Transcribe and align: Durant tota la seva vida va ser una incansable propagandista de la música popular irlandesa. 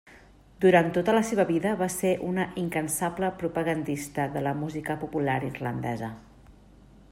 Durant 0.63 0.87
tota 0.93 1.13
la 1.15 1.19
seva 1.31 1.45
vida 1.49 1.73
va 1.81 1.87
ser 1.95 2.13
una 2.29 2.45
incansable 2.63 3.31
propagandista 3.43 4.27
de 4.37 4.45
la 4.49 4.57
música 4.65 4.99
popular 5.05 5.39
irlandesa. 5.53 6.13